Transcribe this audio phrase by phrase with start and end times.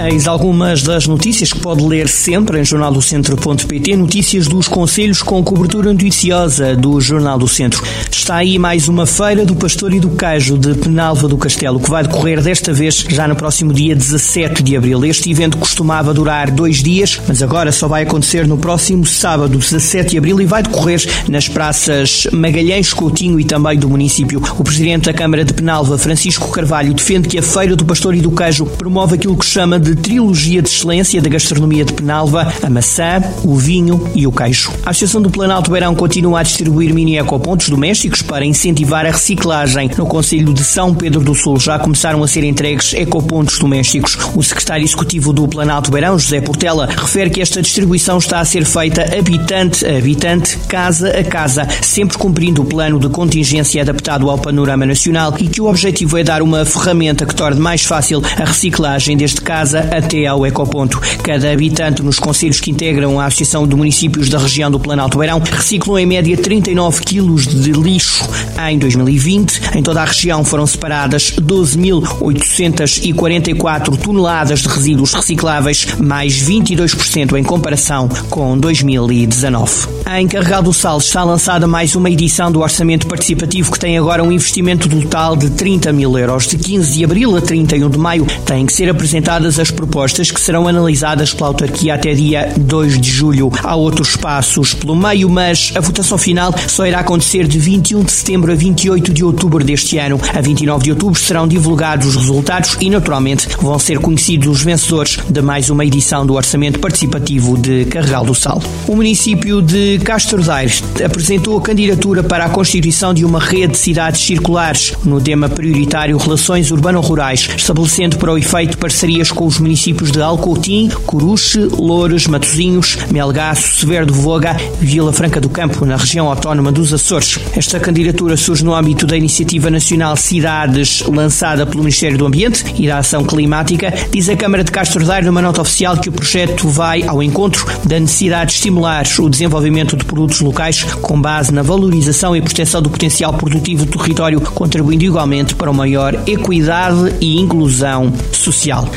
[0.00, 5.92] Eis algumas das notícias que pode ler sempre em jornaldocentro.pt, notícias dos conselhos com cobertura
[5.92, 7.82] noticiosa do Jornal do Centro.
[8.10, 11.90] Está aí mais uma feira do pastor e do queijo de Penalva do Castelo, que
[11.90, 15.04] vai decorrer desta vez já no próximo dia 17 de abril.
[15.04, 20.10] Este evento costumava durar dois dias, mas agora só vai acontecer no próximo sábado, 17
[20.10, 24.40] de abril, e vai decorrer nas praças Magalhães, Coutinho e também do município.
[24.58, 28.20] O presidente da Câmara de Penalva, Francisco Carvalho, defende que a feira do pastor e
[28.20, 32.52] do queijo promove aquilo que chama de de trilogia de excelência da gastronomia de Penalva,
[32.62, 34.70] a maçã, o vinho e o queijo.
[34.84, 39.90] A Associação do Planalto Beirão continua a distribuir mini ecopontos domésticos para incentivar a reciclagem.
[39.96, 44.18] No Conselho de São Pedro do Sul já começaram a ser entregues ecopontos domésticos.
[44.34, 48.66] O secretário executivo do Planalto Beirão, José Portela, refere que esta distribuição está a ser
[48.66, 54.36] feita habitante a habitante, casa a casa, sempre cumprindo o plano de contingência adaptado ao
[54.36, 58.44] panorama nacional e que o objetivo é dar uma ferramenta que torne mais fácil a
[58.44, 61.00] reciclagem desde casa casa até ao ecoponto.
[61.22, 65.40] Cada habitante nos conselhos que integram a Associação de Municípios da região do Planalto Beirão
[65.40, 68.28] reciclou em média 39 quilos de lixo
[68.68, 69.76] em 2020.
[69.76, 78.08] Em toda a região foram separadas 12.844 toneladas de resíduos recicláveis, mais 22% em comparação
[78.30, 79.98] com 2019.
[80.18, 84.24] Em Carregal do Sal está lançada mais uma edição do Orçamento Participativo que tem agora
[84.24, 86.46] um investimento total de 30 mil euros.
[86.46, 90.30] De 15 de abril a 31 de maio têm que ser apresentadas as as propostas
[90.30, 93.50] que serão analisadas pela autarquia até dia 2 de julho.
[93.62, 98.12] Há outros passos pelo meio, mas a votação final só irá acontecer de 21 de
[98.12, 100.18] setembro a 28 de outubro deste ano.
[100.34, 105.18] A 29 de outubro serão divulgados os resultados e, naturalmente, vão ser conhecidos os vencedores
[105.28, 108.62] de mais uma edição do Orçamento Participativo de Carregal do Sal.
[108.86, 113.78] O município de Castro Daire apresentou a candidatura para a constituição de uma rede de
[113.78, 120.10] cidades circulares no tema prioritário Relações Urbano-Rurais, estabelecendo para o efeito parcerias com os municípios
[120.10, 125.96] de Alcoutim, Coruche, Louros, Matozinhos, Melgaço, Severo do Voga e Vila Franca do Campo, na
[125.96, 127.38] região autónoma dos Açores.
[127.56, 132.86] Esta candidatura surge no âmbito da Iniciativa Nacional Cidades, lançada pelo Ministério do Ambiente e
[132.86, 133.92] da Ação Climática.
[134.10, 137.66] Diz a Câmara de Castro Daire numa nota oficial que o projeto vai ao encontro
[137.84, 142.82] da necessidade de estimular o desenvolvimento de produtos locais com base na valorização e proteção
[142.82, 148.88] do potencial produtivo do território, contribuindo igualmente para uma maior equidade e inclusão social.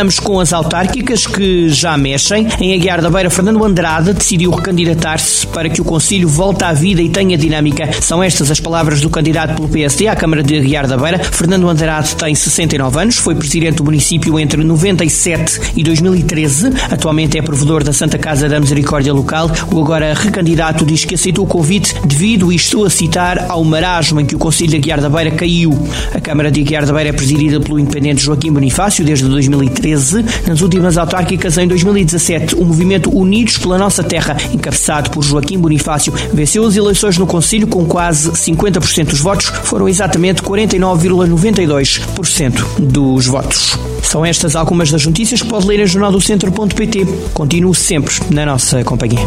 [0.00, 2.48] Fechamos com as autárquicas que já mexem.
[2.58, 7.02] Em Aguiar da Beira, Fernando Andrade decidiu recandidatar-se para que o Conselho volte à vida
[7.02, 7.86] e tenha dinâmica.
[8.00, 11.18] São estas as palavras do candidato pelo PSD à Câmara de Aguiar da Beira.
[11.18, 16.70] Fernando Andrade tem 69 anos, foi presidente do município entre 97 e 2013.
[16.90, 19.50] Atualmente é provedor da Santa Casa da Misericórdia Local.
[19.70, 24.18] O agora recandidato diz que aceitou o convite devido, e estou a citar, ao marasmo
[24.18, 25.78] em que o Conselho de Aguiar da Beira caiu.
[26.14, 30.24] A Câmara de Aguiar da Beira é presidida pelo independente Joaquim Bonifácio desde 2013 2013.
[30.46, 36.12] Nas últimas autárquicas, em 2017, o movimento Unidos pela Nossa Terra, encabeçado por Joaquim Bonifácio,
[36.32, 43.78] venceu as eleições no Conselho com quase 50% dos votos, foram exatamente 49,92% dos votos.
[44.02, 47.06] São estas algumas das notícias que pode ler em jornaldocentro.pt.
[47.32, 49.20] Continuo sempre na nossa companhia.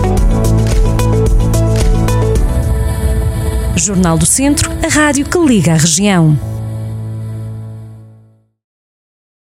[3.75, 6.52] Jornal do Centro, a rádio que liga a região.